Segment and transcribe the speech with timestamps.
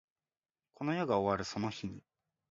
[0.73, 2.01] この世が終わるその日に